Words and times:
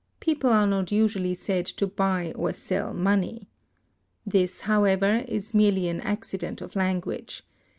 People 0.19 0.49
are 0.49 0.65
not 0.65 0.91
usually 0.91 1.35
said 1.35 1.67
to 1.67 1.85
buy 1.85 2.31
or 2.33 2.53
sell 2.53 2.91
money. 2.91 3.51
This, 4.25 4.61
however, 4.61 5.23
is 5.27 5.53
merely 5.53 5.89
an 5.89 6.01
accident 6.01 6.59
of 6.59 6.75
language. 6.75 7.43